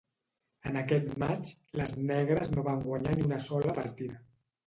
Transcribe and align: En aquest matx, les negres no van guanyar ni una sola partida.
En 0.69 0.77
aquest 0.79 1.11
matx, 1.23 1.51
les 1.81 1.93
negres 2.11 2.49
no 2.55 2.65
van 2.69 2.81
guanyar 2.87 3.13
ni 3.19 3.27
una 3.29 3.39
sola 3.49 3.77
partida. 3.81 4.19